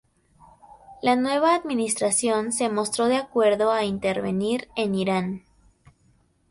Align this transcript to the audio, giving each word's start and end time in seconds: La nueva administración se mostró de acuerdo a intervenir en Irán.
La 1.03 1.15
nueva 1.15 1.53
administración 1.53 2.51
se 2.53 2.69
mostró 2.69 3.05
de 3.05 3.17
acuerdo 3.17 3.71
a 3.71 3.83
intervenir 3.85 4.67
en 4.75 4.95
Irán. 4.95 5.43